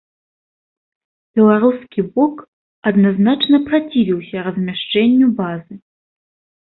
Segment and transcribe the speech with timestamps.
[1.39, 2.35] Беларускі бок
[2.93, 5.73] адназначна працівіўся размяшчэнню базы.